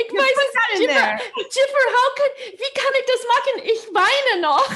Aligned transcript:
Ich 0.00 0.12
weiß 0.12 0.20
es 0.20 0.78
nicht. 0.78 0.90
Jiffer, 0.90 1.18
Jiffer, 1.36 1.84
how 1.96 2.08
can, 2.14 2.30
wie 2.52 2.72
kann 2.72 2.94
ich 2.98 3.06
das 3.06 3.22
machen? 3.34 3.54
Ich 3.64 3.82
weine 3.92 4.40
noch. 4.42 4.70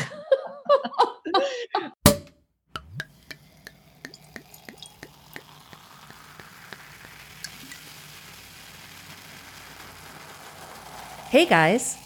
Hey 11.30 11.46
guys, 11.46 11.96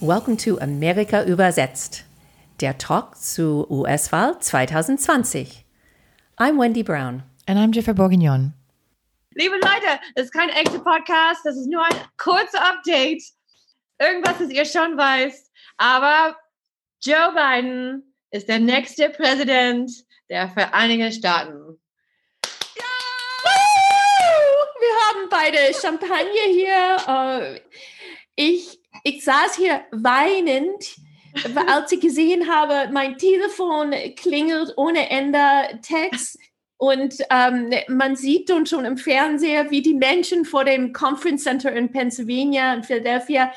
welcome 0.00 0.36
to 0.38 0.58
Amerika 0.60 1.22
übersetzt, 1.24 2.04
der 2.60 2.78
Talk 2.78 3.16
zu 3.18 3.66
US-Wahl 3.68 4.38
2020. 4.38 5.66
I'm 6.38 6.58
Wendy 6.58 6.82
Brown. 6.82 7.24
And 7.46 7.58
I'm 7.58 7.72
Jennifer 7.72 7.92
Bourguignon. 7.92 8.54
Liebe 9.38 9.56
Leute, 9.56 10.00
das 10.14 10.24
ist 10.24 10.32
kein 10.32 10.48
echter 10.48 10.78
Podcast, 10.78 11.44
das 11.44 11.58
ist 11.58 11.66
nur 11.66 11.84
ein 11.84 11.94
kurzes 12.16 12.58
Update. 12.58 13.22
Irgendwas, 13.98 14.38
das 14.38 14.48
ihr 14.48 14.64
schon 14.64 14.96
weißt. 14.96 15.52
Aber 15.76 16.38
Joe 17.02 17.34
Biden 17.34 18.14
ist 18.30 18.48
der 18.48 18.60
nächste 18.60 19.10
Präsident 19.10 19.90
der 20.30 20.48
Vereinigten 20.48 21.12
Staaten. 21.12 21.78
Ja! 22.76 22.84
Wir 24.80 24.94
haben 25.04 25.28
beide 25.28 25.74
Champagner 25.74 26.46
hier. 26.48 26.96
Äh, 27.06 27.60
ich, 28.36 28.80
ich 29.04 29.22
saß 29.22 29.56
hier 29.56 29.84
weinend, 29.90 30.96
als 31.68 31.92
ich 31.92 32.00
gesehen 32.00 32.50
habe, 32.50 32.90
mein 32.90 33.18
Telefon 33.18 33.92
klingelt 34.16 34.72
ohne 34.78 35.10
Ende, 35.10 35.78
Text. 35.82 36.38
Und 36.78 37.16
ähm, 37.30 37.70
man 37.88 38.16
sieht 38.16 38.50
dann 38.50 38.66
schon 38.66 38.84
im 38.84 38.98
Fernseher, 38.98 39.70
wie 39.70 39.80
die 39.80 39.94
Menschen 39.94 40.44
vor 40.44 40.64
dem 40.64 40.92
Conference 40.92 41.44
Center 41.44 41.72
in 41.72 41.90
Pennsylvania, 41.90 42.74
in 42.74 42.84
Philadelphia, 42.84 43.50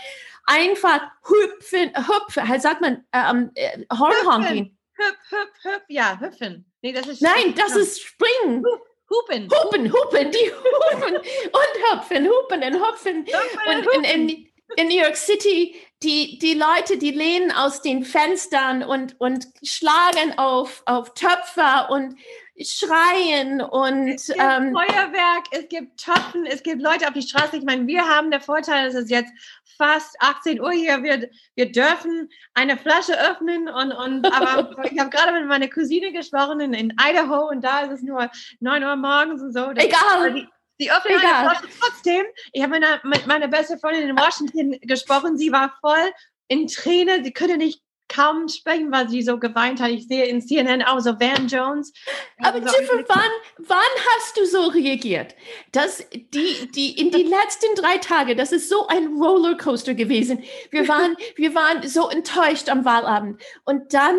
einfach 0.46 1.02
hüpfen, 1.28 1.92
hüpfen, 1.96 2.60
sagt 2.60 2.82
man, 2.82 3.06
ähm, 3.14 3.52
äh, 3.56 3.80
Hornhonking. 3.94 4.76
Hüp, 4.94 5.16
hüp, 5.30 5.50
hüp, 5.64 5.84
ja, 5.88 6.20
hüpfen. 6.20 6.66
Nee, 6.82 6.94
das 6.94 7.08
ist 7.08 7.22
Nein, 7.22 7.54
das 7.56 7.76
ist 7.76 8.02
Springen. 8.02 8.64
Hupen. 9.10 9.50
Hupen, 9.50 9.92
hupen, 9.92 10.32
die 10.32 10.52
hupen 10.52 11.16
und 11.16 12.00
hüpfen, 12.00 12.28
hupen 12.28 12.64
und 12.64 12.88
hüpfen. 12.88 13.26
Und 13.68 13.88
in, 13.96 14.04
in, 14.04 14.50
in 14.76 14.88
New 14.88 15.02
York 15.02 15.18
City, 15.18 15.76
die, 16.04 16.38
die 16.38 16.54
Leute, 16.54 16.98
die 16.98 17.12
lehnen 17.12 17.52
aus 17.52 17.82
den 17.82 18.04
Fenstern 18.04 18.84
und, 18.84 19.20
und 19.20 19.48
schlagen 19.64 20.38
auf, 20.38 20.84
auf 20.86 21.14
Töpfer 21.16 21.90
und 21.90 22.16
schreien 22.62 23.62
und 23.62 24.10
es 24.10 24.28
gibt 24.28 24.40
ähm, 24.40 24.74
Feuerwerk, 24.74 25.46
es 25.52 25.70
gibt 25.70 26.04
Töpfen, 26.04 26.46
es 26.46 26.62
gibt 26.62 26.82
Leute 26.82 27.08
auf 27.08 27.14
die 27.14 27.22
Straße. 27.22 27.58
Ich 27.58 27.64
meine, 27.64 27.88
wir 27.88 28.04
haben 28.08 28.32
der 28.32 28.42
Vorteil, 28.42 28.86
dass 28.86 28.96
es 28.96 29.10
jetzt 29.10 29.32
fast 29.78 30.16
18 30.20 30.60
Uhr 30.60 30.72
hier, 30.72 31.02
wir, 31.04 31.30
wir 31.56 31.72
dürfen 31.72 32.30
eine 32.54 32.78
Flasche 32.78 33.18
öffnen 33.20 33.70
und, 33.70 33.92
und 33.94 34.26
aber 34.34 34.84
ich 34.92 35.00
habe 35.00 35.10
gerade 35.10 35.32
mit 35.32 35.48
meiner 35.48 35.70
Cousine 35.70 36.12
gesprochen 36.12 36.60
in, 36.60 36.74
in 36.74 36.94
Idaho 37.00 37.50
und 37.50 37.64
da 37.64 37.82
ist 37.82 37.94
es 37.94 38.02
nur 38.02 38.30
9 38.60 38.84
Uhr 38.84 38.96
morgens 38.98 39.42
und 39.42 39.54
so. 39.54 39.72
Egal. 39.72 40.34
Die, 40.34 40.48
die 40.82 40.92
öffnen 40.92 41.18
eine 41.18 41.50
Flasche 41.50 41.68
trotzdem. 41.80 42.26
Ich 42.52 42.62
habe 42.62 42.80
mit, 42.80 43.04
mit 43.06 43.28
meiner 43.28 43.48
besten 43.48 43.80
Freundin 43.80 44.10
in 44.10 44.18
Washington 44.18 44.80
gesprochen, 44.82 45.38
sie 45.38 45.52
war 45.52 45.78
voll 45.82 46.12
in 46.50 46.68
Tränen, 46.68 47.24
sie 47.24 47.32
könnte 47.32 47.58
nicht 47.58 47.82
kaum 48.10 48.48
sprechen, 48.50 48.92
weil 48.92 49.08
sie 49.08 49.22
so 49.22 49.38
geweint 49.38 49.80
hat. 49.80 49.92
Ich 49.92 50.08
sehe 50.08 50.26
in 50.26 50.42
CNN 50.42 50.82
auch 50.82 51.00
so 51.00 51.12
Van 51.20 51.48
Jones. 51.48 51.94
Aber 52.40 52.58
Jennifer, 52.58 53.04
wann, 53.08 53.32
wann 53.60 53.78
hast 53.78 54.38
du 54.38 54.46
so 54.46 54.68
reagiert? 54.68 55.36
Das, 55.72 56.04
die, 56.12 56.70
die, 56.76 57.00
in 57.00 57.12
die 57.12 57.24
letzten 57.24 57.76
drei 57.76 57.98
Tage, 58.00 58.36
das 58.36 58.52
ist 58.52 58.68
so 58.68 58.88
ein 58.88 59.16
Rollercoaster 59.22 59.94
gewesen. 59.94 60.44
Wir 60.72 60.88
waren, 60.88 61.16
wir 61.36 61.56
waren 61.56 61.88
so 61.88 62.10
enttäuscht 62.10 62.68
am 62.68 62.84
Wahlabend. 62.84 63.42
Und 63.64 63.94
dann, 63.94 64.18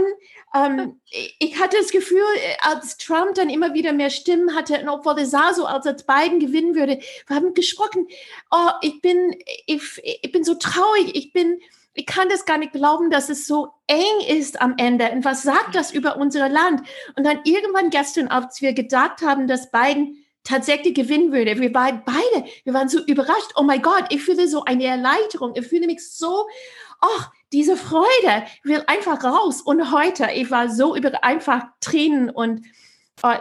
ähm, 0.54 1.00
ich 1.38 1.58
hatte 1.60 1.76
das 1.76 1.90
Gefühl, 1.90 2.22
als 2.60 2.96
Trump 2.96 3.34
dann 3.34 3.50
immer 3.50 3.74
wieder 3.74 3.92
mehr 3.92 4.10
Stimmen 4.10 4.54
hatte, 4.54 4.80
und 4.80 4.88
obwohl 4.88 5.18
er 5.18 5.26
sah 5.26 5.52
so, 5.52 5.66
als 5.66 5.84
er 5.86 5.94
Biden 5.94 6.38
gewinnen 6.38 6.74
würde, 6.74 7.00
wir 7.26 7.36
haben 7.36 7.54
gesprochen, 7.54 8.06
oh, 8.50 8.70
ich 8.82 9.00
bin, 9.00 9.36
ich, 9.66 9.82
ich 10.22 10.32
bin 10.32 10.44
so 10.44 10.54
traurig, 10.54 11.14
ich 11.14 11.32
bin, 11.32 11.60
ich 11.94 12.06
kann 12.06 12.28
das 12.28 12.44
gar 12.44 12.58
nicht 12.58 12.72
glauben, 12.72 13.10
dass 13.10 13.28
es 13.28 13.46
so 13.46 13.68
eng 13.86 14.26
ist 14.28 14.60
am 14.60 14.74
Ende. 14.78 15.10
Und 15.10 15.24
was 15.24 15.42
sagt 15.42 15.74
das 15.74 15.92
über 15.92 16.16
unser 16.16 16.48
Land? 16.48 16.82
Und 17.16 17.24
dann 17.26 17.40
irgendwann 17.44 17.90
gestern, 17.90 18.28
als 18.28 18.60
wir 18.62 18.72
gedacht 18.72 19.22
haben, 19.22 19.48
dass 19.48 19.70
Biden 19.70 20.24
tatsächlich 20.44 20.94
gewinnen 20.94 21.32
würde, 21.32 21.60
wir 21.60 21.74
waren 21.74 22.02
beide, 22.04 22.48
wir 22.64 22.74
waren 22.74 22.88
so 22.88 23.04
überrascht. 23.04 23.52
Oh 23.56 23.62
mein 23.62 23.82
Gott, 23.82 24.04
ich 24.10 24.22
fühle 24.22 24.48
so 24.48 24.64
eine 24.64 24.84
Erleichterung. 24.84 25.52
Ich 25.56 25.66
fühle 25.66 25.86
mich 25.86 26.08
so, 26.08 26.46
ach, 27.00 27.30
diese 27.52 27.76
Freude 27.76 28.44
will 28.62 28.82
einfach 28.86 29.22
raus. 29.24 29.60
Und 29.60 29.92
heute, 29.92 30.28
ich 30.32 30.50
war 30.50 30.68
so 30.68 30.94
über 30.94 31.24
einfach 31.24 31.64
Tränen 31.80 32.30
und 32.30 32.64
oh, 33.22 33.34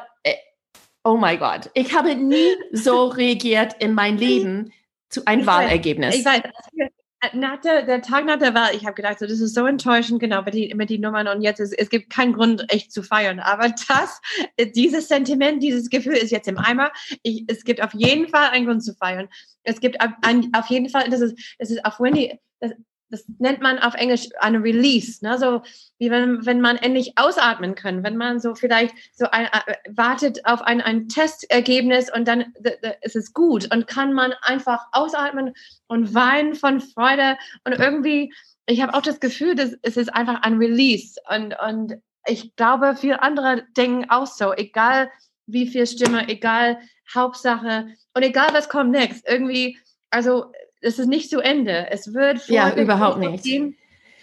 oh 1.04 1.18
mein 1.18 1.40
Gott, 1.40 1.70
ich 1.74 1.96
habe 1.96 2.16
nie 2.16 2.56
so 2.72 3.08
reagiert 3.08 3.76
in 3.80 3.94
mein 3.94 4.18
Leben 4.18 4.74
zu 5.09 5.26
einem 5.26 5.46
Wahlergebnis. 5.46 6.16
Ich 6.16 6.26
weiß, 6.26 6.42
nach 7.34 7.59
der, 7.59 7.84
der 7.84 8.02
Tag 8.02 8.25
nach 8.25 8.40
der 8.40 8.53
Wahl, 8.53 8.74
ich 8.74 8.85
habe 8.85 8.96
gedacht, 8.96 9.19
so, 9.19 9.28
das 9.28 9.40
ist 9.40 9.53
so 9.53 9.66
enttäuschend, 9.66 10.19
genau, 10.19 10.41
mit, 10.41 10.53
die, 10.53 10.74
mit 10.74 10.90
den 10.90 11.02
Nummern 11.02 11.28
und 11.28 11.41
jetzt 11.41 11.59
ist, 11.59 11.74
es 11.74 11.90
gibt 11.90 12.09
keinen 12.09 12.34
Grund, 12.34 12.66
echt 12.69 12.91
zu 12.91 13.03
feiern. 13.03 13.40
Aber 13.40 13.69
das, 13.69 14.22
dieses 14.75 15.07
Sentiment, 15.07 15.62
dieses 15.62 15.90
Gefühl 15.90 16.16
ist 16.16 16.31
jetzt 16.31 16.47
im 16.47 16.58
Eimer. 16.58 16.91
Ich, 17.24 17.44
es 17.47 17.63
gibt 17.63 17.81
auf 17.81 17.94
jeden 17.94 18.29
Fall 18.29 18.50
einen 18.50 18.66
Grund 18.66 18.84
zu 18.84 18.94
feiern. 18.96 19.28
Es 19.63 19.79
gibt 19.81 20.00
auf, 20.02 20.12
auf 20.53 20.68
jeden 20.68 20.90
Fall, 20.90 21.09
das 21.09 21.22
ist, 21.22 21.56
das 21.59 21.72
ist 21.72 21.84
auf 21.85 22.00
Wendy, 22.00 22.40
das, 22.59 22.72
das 23.09 23.25
nennt 23.40 23.62
man 23.62 23.80
auf 23.80 23.96
Englisch 23.96 24.30
eine 24.40 24.64
Release, 24.64 25.24
ne? 25.25 25.38
so 25.38 25.62
wie 25.97 26.12
wenn, 26.12 26.46
wenn 26.46 26.62
man 26.62 26.78
endlich 26.78 27.14
ausatmen 27.18 27.75
kann, 27.75 28.03
wenn 28.03 28.18
man 28.18 28.40
so 28.40 28.56
vielleicht 28.56 28.96
so 29.14 29.25
ein, 29.31 29.46
äh, 29.46 29.75
wartet 29.90 30.46
auf 30.46 30.62
ein, 30.62 30.81
ein 30.81 31.08
Testergebnis 31.08 32.14
und 32.14 32.28
dann 32.28 32.53
ist 33.02 33.16
es 33.16 33.34
gut 33.34 33.74
und 33.74 33.88
kann 33.88 34.14
man 34.14 34.34
einfach 34.42 34.86
ausatmen 34.92 35.53
und 35.88 36.14
weinen 36.14 36.56
von 36.56 36.80
Freude 36.81 37.38
und 37.66 37.74
irgendwie, 37.74 38.34
ich 38.66 38.81
habe 38.81 38.94
auch 38.94 39.02
das 39.02 39.20
Gefühl, 39.20 39.56
dass 39.56 39.76
es 39.81 39.97
ist 39.97 40.14
einfach 40.14 40.41
ein 40.44 40.58
Release 40.58 41.20
und, 41.30 41.56
und 41.68 42.02
ich 42.28 42.56
glaube, 42.56 42.96
viele 42.96 43.22
andere 43.22 43.66
denken 43.76 44.09
auch 44.09 44.28
so, 44.28 44.53
egal 44.53 45.09
wie 45.47 45.68
viel 45.68 45.88
Stimme, 45.88 46.28
egal 46.28 46.80
Hauptsache 47.14 47.88
und 48.14 48.22
egal 48.22 48.50
was 48.53 48.70
kommt 48.70 48.91
next, 48.91 49.28
irgendwie, 49.28 49.80
also 50.12 50.52
es 50.81 51.00
ist 51.00 51.07
nicht 51.07 51.29
zu 51.29 51.40
Ende. 51.40 51.88
Es 51.90 52.13
wird 52.13 52.47
ja 52.47 52.75
überhaupt 52.75 53.19
nicht. 53.19 53.44
Gehen. 53.44 53.75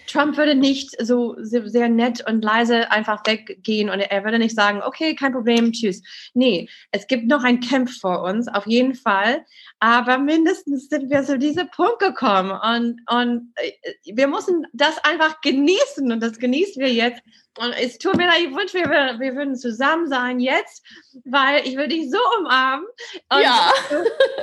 Trump 0.07 0.37
würde 0.37 0.55
nicht 0.55 0.91
so 1.05 1.37
sehr 1.39 1.89
nett 1.89 2.25
und 2.29 2.43
leise 2.43 2.91
einfach 2.91 3.23
weggehen 3.27 3.91
und 3.91 4.01
er 4.01 4.25
würde 4.25 4.39
nicht 4.39 4.55
sagen, 4.55 4.81
okay, 4.83 5.15
kein 5.15 5.33
Problem, 5.33 5.73
tschüss. 5.73 6.03
Nee, 6.35 6.69
es 6.93 7.07
gibt 7.07 7.27
noch 7.27 7.43
einen 7.43 7.61
Kampf 7.61 7.99
vor 7.99 8.23
uns, 8.23 8.49
auf 8.49 8.67
jeden 8.67 8.95
Fall. 8.95 9.45
Aber 9.81 10.19
mindestens 10.19 10.89
sind 10.89 11.11
wir 11.11 11.25
zu 11.25 11.39
diesem 11.39 11.69
Punkt 11.71 11.99
gekommen 11.99 12.53
und, 12.53 13.01
und 13.11 13.53
äh, 13.57 13.73
wir 14.15 14.29
müssen 14.29 14.67
das 14.73 14.97
einfach 15.05 15.41
genießen 15.41 16.11
und 16.11 16.23
das 16.23 16.39
genießen 16.39 16.81
wir 16.81 16.93
jetzt. 16.93 17.23
Und 17.59 17.73
es 17.73 17.99
tut 17.99 18.17
mir 18.17 18.27
leid, 18.27 18.41
ich 18.41 18.55
wünsche, 18.55 18.79
wir, 18.79 19.19
wir 19.19 19.35
würden 19.35 19.57
zusammen 19.57 20.09
sein 20.09 20.41
jetzt, 20.41 20.85
weil 21.25 21.67
ich 21.67 21.77
würde 21.77 21.89
dich 21.89 22.11
so 22.11 22.19
umarmen. 22.39 22.87
Und 23.33 23.43
ja. 23.43 23.73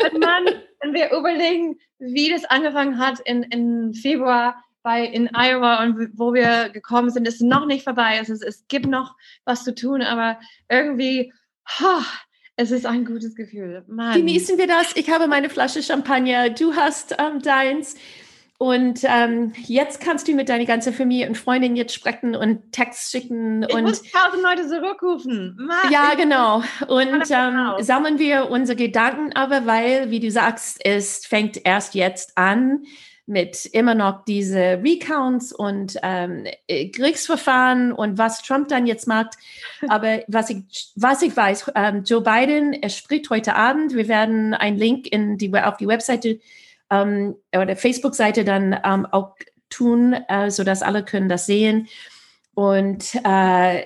wenn, 0.02 0.20
man, 0.20 0.46
wenn 0.82 0.94
wir 0.94 1.12
überlegen, 1.12 1.80
wie 2.00 2.30
das 2.30 2.46
angefangen 2.46 2.98
hat 2.98 3.20
in, 3.22 3.44
in 3.44 3.94
Februar 3.94 4.64
bei, 4.82 5.06
in 5.06 5.30
Iowa 5.34 5.84
und 5.84 6.12
wo 6.18 6.34
wir 6.34 6.70
gekommen 6.70 7.10
sind, 7.10 7.28
ist 7.28 7.42
noch 7.42 7.66
nicht 7.66 7.84
vorbei. 7.84 8.18
Es, 8.22 8.30
ist, 8.30 8.44
es 8.44 8.68
gibt 8.68 8.86
noch 8.86 9.16
was 9.46 9.64
zu 9.64 9.74
tun, 9.74 10.02
aber 10.02 10.40
irgendwie, 10.70 11.34
ha, 11.80 12.04
es 12.56 12.72
ist 12.72 12.86
ein 12.86 13.06
gutes 13.06 13.36
Gefühl. 13.36 13.84
Mann. 13.88 14.16
Genießen 14.16 14.58
wir 14.58 14.68
das. 14.68 14.96
Ich 14.96 15.10
habe 15.10 15.28
meine 15.28 15.50
Flasche 15.50 15.82
Champagner, 15.82 16.50
du 16.50 16.76
hast 16.76 17.16
ähm, 17.18 17.42
deins. 17.42 17.96
Und 18.64 19.02
ähm, 19.04 19.52
jetzt 19.66 20.00
kannst 20.00 20.26
du 20.26 20.34
mit 20.34 20.48
deiner 20.48 20.64
ganzen 20.64 20.94
Familie 20.94 21.28
und 21.28 21.38
Freundin 21.38 21.76
jetzt 21.76 21.94
sprechen 21.94 22.34
und 22.34 22.72
Text 22.72 23.12
schicken. 23.12 23.64
Ich 23.64 23.76
und 23.76 23.84
muss 23.84 24.04
tausend 24.04 24.42
Leute 24.42 24.66
zurückrufen. 24.70 25.58
Mann, 25.60 25.92
ja, 25.92 26.14
genau. 26.16 26.64
Und 26.88 27.30
ähm, 27.30 27.84
sammeln 27.84 28.20
wir 28.20 28.50
unsere 28.50 28.78
Gedanken 28.78 29.34
aber, 29.36 29.66
weil, 29.66 30.12
wie 30.12 30.22
du 30.22 30.32
sagst, 30.32 30.80
es 30.86 31.26
fängt 31.26 31.60
erst 31.66 31.94
jetzt 31.94 32.38
an 32.38 32.86
mit 33.26 33.66
immer 33.66 33.96
noch 33.96 34.24
diese 34.24 34.80
Recounts 34.82 35.52
und 35.52 35.98
ähm, 36.02 36.46
äh, 36.68 36.88
Kriegsverfahren 36.88 37.92
und 37.92 38.18
was 38.18 38.44
Trump 38.44 38.70
dann 38.70 38.88
jetzt 38.88 39.10
macht. 39.10 39.34
Aber 39.90 40.22
was 40.30 40.50
ich, 40.50 40.64
was 40.96 41.22
ich 41.22 41.36
weiß, 41.36 41.70
ähm, 41.76 42.04
Joe 42.06 42.22
Biden, 42.22 42.72
er 42.72 42.88
spricht 42.88 43.30
heute 43.30 43.58
Abend. 43.58 43.94
Wir 43.94 44.08
werden 44.08 44.54
einen 44.54 44.78
Link 44.78 45.08
in 45.08 45.38
die, 45.38 45.54
auf 45.54 45.76
die 45.76 45.88
Webseite 45.88 46.40
ähm, 46.90 47.36
oder 47.56 47.76
Facebook-Seite 47.76 48.44
dann 48.44 48.80
ähm, 48.84 49.06
auch 49.06 49.36
tun, 49.70 50.14
äh, 50.14 50.52
sodass 50.52 50.82
alle 50.82 51.04
können 51.04 51.30
das 51.30 51.46
sehen. 51.46 51.88
Und 52.54 53.18
äh, 53.26 53.86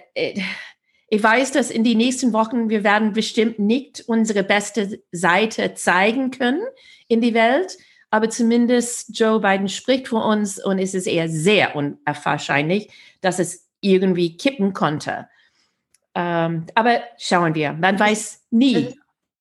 ich 1.09 1.23
weiß, 1.23 1.53
dass 1.53 1.71
in 1.71 1.83
den 1.83 1.97
nächsten 1.97 2.33
Wochen 2.33 2.69
wir 2.69 2.83
werden 2.83 3.13
bestimmt 3.13 3.59
nicht 3.59 4.03
unsere 4.07 4.43
beste 4.43 5.01
Seite 5.11 5.73
zeigen 5.73 6.31
können 6.31 6.61
in 7.07 7.21
die 7.21 7.33
Welt. 7.33 7.77
aber 8.09 8.29
zumindest 8.29 9.17
Joe 9.17 9.41
Biden 9.41 9.67
spricht 9.67 10.07
für 10.07 10.23
uns 10.23 10.63
und 10.63 10.79
es 10.79 10.93
ist 10.93 11.07
eher 11.07 11.27
sehr 11.27 11.75
unwahrscheinlich, 11.75 12.89
dass 13.21 13.37
es 13.37 13.67
irgendwie 13.81 14.37
kippen 14.37 14.73
konnte. 14.73 15.27
Ähm, 16.15 16.65
aber 16.73 17.01
schauen 17.17 17.53
wir, 17.53 17.73
man 17.73 17.99
weiß 17.99 18.45
nie. 18.49 18.95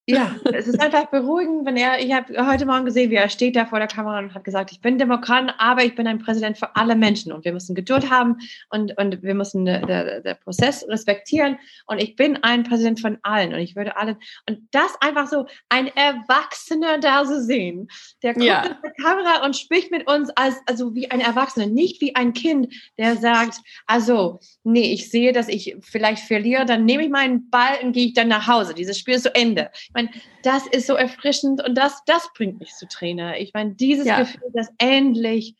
Ja, 0.08 0.36
es 0.44 0.68
ist 0.68 0.80
einfach 0.80 1.06
beruhigend, 1.06 1.66
wenn 1.66 1.76
er, 1.76 1.98
ich 1.98 2.12
habe 2.12 2.46
heute 2.46 2.64
Morgen 2.64 2.84
gesehen, 2.84 3.10
wie 3.10 3.16
er 3.16 3.28
steht 3.28 3.56
da 3.56 3.66
vor 3.66 3.80
der 3.80 3.88
Kamera 3.88 4.20
und 4.20 4.34
hat 4.34 4.44
gesagt, 4.44 4.70
ich 4.70 4.80
bin 4.80 4.98
Demokrat, 4.98 5.52
aber 5.58 5.82
ich 5.82 5.96
bin 5.96 6.06
ein 6.06 6.20
Präsident 6.20 6.58
für 6.58 6.76
alle 6.76 6.94
Menschen 6.94 7.32
und 7.32 7.44
wir 7.44 7.52
müssen 7.52 7.74
Geduld 7.74 8.08
haben 8.08 8.36
und, 8.70 8.96
und 8.98 9.24
wir 9.24 9.34
müssen 9.34 9.64
den 9.64 10.36
Prozess 10.44 10.86
respektieren 10.88 11.58
und 11.86 12.00
ich 12.00 12.14
bin 12.14 12.36
ein 12.44 12.62
Präsident 12.62 13.00
von 13.00 13.18
allen 13.22 13.52
und 13.52 13.58
ich 13.58 13.74
würde 13.74 13.96
alle, 13.96 14.16
und 14.48 14.60
das 14.70 14.94
einfach 15.00 15.26
so 15.26 15.46
ein 15.70 15.88
Erwachsener 15.88 16.98
da 16.98 17.24
so 17.24 17.40
sehen, 17.40 17.88
der 18.22 18.34
guckt 18.34 18.46
ja. 18.46 18.62
in 18.62 18.76
die 18.84 19.02
Kamera 19.02 19.44
und 19.44 19.56
spricht 19.56 19.90
mit 19.90 20.08
uns 20.08 20.30
als, 20.36 20.54
also 20.66 20.94
wie 20.94 21.10
ein 21.10 21.20
Erwachsener, 21.20 21.66
nicht 21.66 22.00
wie 22.00 22.14
ein 22.14 22.32
Kind, 22.32 22.72
der 22.96 23.16
sagt, 23.16 23.56
also, 23.86 24.38
nee, 24.62 24.92
ich 24.92 25.10
sehe, 25.10 25.32
dass 25.32 25.48
ich 25.48 25.76
vielleicht 25.80 26.22
verliere, 26.22 26.64
dann 26.64 26.84
nehme 26.84 27.02
ich 27.02 27.10
meinen 27.10 27.50
Ball 27.50 27.78
und 27.82 27.90
gehe 27.90 28.06
ich 28.06 28.14
dann 28.14 28.28
nach 28.28 28.46
Hause, 28.46 28.72
dieses 28.72 28.96
Spiel 28.98 29.14
ist 29.14 29.24
zu 29.24 29.34
Ende 29.34 29.68
meine, 29.96 30.10
das 30.42 30.66
ist 30.68 30.86
so 30.86 30.94
erfrischend 30.94 31.66
und 31.66 31.76
das, 31.76 32.04
das 32.06 32.30
bringt 32.34 32.60
mich 32.60 32.72
zu 32.74 32.86
Trainer. 32.86 33.38
Ich 33.38 33.52
meine, 33.52 33.74
dieses 33.74 34.06
ja. 34.06 34.20
Gefühl, 34.20 34.50
dass 34.52 34.68
endlich 34.78 35.56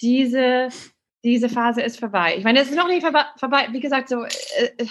diese, 0.00 0.68
diese 1.22 1.50
Phase 1.50 1.82
ist 1.82 2.00
vorbei. 2.00 2.34
Ich 2.38 2.44
meine, 2.44 2.60
es 2.60 2.70
ist 2.70 2.76
noch 2.76 2.88
nicht 2.88 3.06
vorbei. 3.36 3.68
Wie 3.72 3.80
gesagt, 3.80 4.08
so 4.08 4.24
äh, 4.24 4.28
äh 4.78 4.86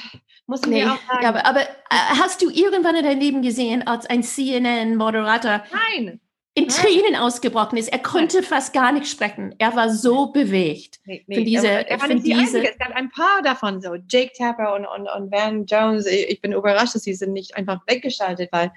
muss 0.45 0.61
nee, 0.63 0.83
auch 0.83 0.99
sagen. 1.07 1.23
Ja, 1.23 1.29
aber, 1.29 1.45
aber 1.45 1.61
äh, 1.61 1.65
hast 1.89 2.41
du 2.41 2.49
irgendwann 2.49 2.95
in 2.95 3.03
deinem 3.03 3.19
Leben 3.19 3.41
gesehen, 3.41 3.87
als 3.87 4.05
ein 4.05 4.21
CNN-Moderator? 4.21 5.63
Nein 5.71 6.20
in 6.53 6.67
Tränen 6.67 7.15
ausgebrochen 7.15 7.77
ist. 7.77 7.91
Er 7.91 7.99
konnte 7.99 8.43
fast 8.43 8.73
gar 8.73 8.91
nicht 8.91 9.07
sprechen. 9.07 9.55
Er 9.57 9.73
war 9.75 9.89
so 9.89 10.27
bewegt 10.27 10.99
nee, 11.05 11.23
nee, 11.27 11.35
von 11.35 11.45
diese, 11.45 11.67
er, 11.67 11.89
er 11.89 11.99
von 11.99 12.21
diese 12.21 12.61
Es 12.61 12.77
gab 12.77 12.91
ein 12.93 13.09
paar 13.09 13.41
davon 13.41 13.81
so. 13.81 13.95
Jake 14.09 14.33
Tapper 14.37 14.75
und, 14.75 14.85
und, 14.85 15.07
und 15.07 15.31
Van 15.31 15.65
Jones. 15.65 16.05
Ich 16.05 16.41
bin 16.41 16.51
überrascht, 16.51 16.95
dass 16.95 17.03
sie 17.03 17.13
sind 17.13 17.31
nicht 17.31 17.55
einfach 17.55 17.79
weggeschaltet, 17.87 18.51
weil 18.51 18.71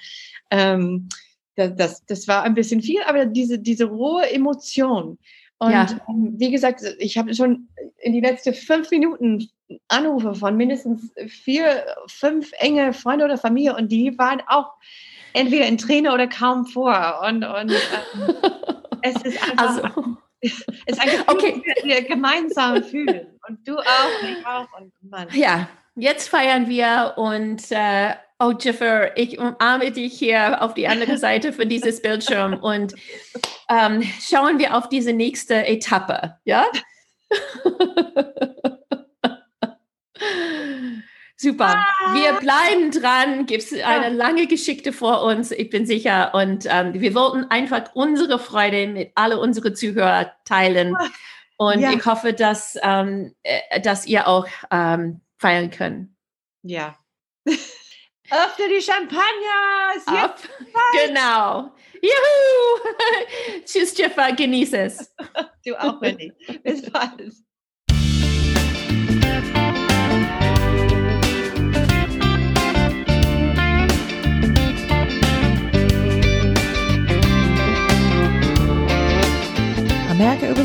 ähm, 0.51 1.09
das, 1.57 1.75
das, 1.75 2.07
das 2.07 2.29
war 2.29 2.45
ein 2.45 2.55
bisschen 2.55 2.81
viel, 2.81 3.03
aber 3.03 3.27
diese, 3.27 3.59
diese 3.59 3.87
rohe 3.87 4.31
Emotion. 4.31 5.19
Und 5.59 5.73
ja. 5.73 5.87
ähm, 6.09 6.35
wie 6.37 6.53
gesagt, 6.53 6.83
ich 6.99 7.19
habe 7.19 7.35
schon 7.35 7.69
in 7.99 8.13
die 8.13 8.21
letzten 8.21 8.55
fünf 8.55 8.91
Minuten 8.91 9.49
Anrufe 9.89 10.35
von 10.35 10.57
mindestens 10.57 11.13
vier, 11.27 11.85
fünf 12.07 12.53
enge 12.59 12.93
Freunde 12.93 13.25
oder 13.25 13.39
Familie 13.39 13.75
und 13.75 13.91
die 13.91 14.17
waren 14.19 14.43
auch 14.47 14.75
entweder 15.35 15.67
in 15.67 15.77
Träne 15.77 16.13
oder 16.13 16.27
kaum 16.27 16.65
vor. 16.65 17.21
Und, 17.27 17.45
und 17.45 17.71
ähm, 17.71 18.35
es 19.03 19.23
ist 19.23 19.43
einfach. 19.43 19.85
Also. 19.85 20.17
Ist 20.85 21.01
ein 21.01 21.09
Gefühl, 21.09 21.25
okay. 21.29 21.63
wir 21.85 22.03
gemeinsam 22.03 22.83
fühlen. 22.85 23.39
Und 23.49 23.67
du 23.67 23.79
auch, 23.79 24.23
und 24.23 24.29
ich 24.29 24.47
auch. 24.47 24.67
Und 24.79 24.93
Mann. 25.01 25.27
Ja, 25.33 25.71
jetzt 25.95 26.29
feiern 26.29 26.69
wir 26.69 27.15
und 27.17 27.63
äh, 27.71 28.11
oh 28.39 28.53
Jiffer, 28.53 29.17
ich 29.17 29.39
umarme 29.39 29.91
dich 29.91 30.19
hier 30.19 30.61
auf 30.63 30.75
die 30.75 30.87
andere 30.87 31.17
Seite 31.17 31.55
von 31.55 31.67
dieses 31.67 32.03
Bildschirm 32.03 32.55
und 32.55 32.95
ähm, 33.71 34.03
schauen 34.21 34.59
wir 34.59 34.77
auf 34.77 34.91
diese 34.91 35.15
nächste 35.15 35.67
Etappe, 35.67 36.37
ja? 36.45 36.67
Super. 41.45 41.77
Ah. 41.77 42.15
Wir 42.15 42.33
bleiben 42.35 42.91
dran. 42.91 43.45
Gibt 43.45 43.65
es 43.65 43.73
eine 43.75 43.83
ja. 43.83 44.09
lange 44.09 44.47
Geschichte 44.47 44.95
vor 44.95 45.23
uns, 45.23 45.51
ich 45.51 45.69
bin 45.69 45.85
sicher. 45.85 46.33
Und 46.35 46.67
ähm, 46.71 46.95
wir 46.95 47.15
wollten 47.15 47.45
einfach 47.51 47.95
unsere 47.95 48.39
Freude 48.39 48.87
mit 48.87 49.13
alle 49.15 49.39
unsere 49.39 49.75
Zuhörer 49.75 50.33
teilen. 50.47 50.97
Und 51.59 51.81
ja. 51.81 51.93
ich 51.93 52.07
hoffe, 52.07 52.33
dass, 52.33 52.79
ähm, 52.83 53.35
äh, 53.43 53.79
dass 53.83 54.07
ihr 54.07 54.27
auch 54.27 54.47
ähm, 54.71 55.21
feiern 55.37 55.71
könnt. 55.71 56.09
Ja. 56.63 56.97
Öffne 57.47 58.69
die 58.71 58.81
Champagner! 58.81 60.01
Ab. 60.07 60.39
Genau. 61.07 61.75
Juhu! 62.01 62.95
Tschüss, 63.67 63.97
Jeffa, 63.99 64.31
genieße 64.31 64.79
es. 64.79 65.15
du 65.67 65.79
auch, 65.79 66.01
Wendy. 66.01 66.33
Bis 66.63 66.91
bald. 66.91 67.35